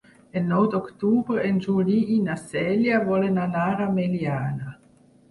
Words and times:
El 0.39 0.45
nou 0.51 0.63
d'octubre 0.75 1.43
en 1.49 1.59
Juli 1.65 1.97
i 2.15 2.17
na 2.27 2.37
Cèlia 2.43 3.01
volen 3.09 3.37
anar 3.43 3.67
a 3.75 3.87
Meliana. 3.99 4.73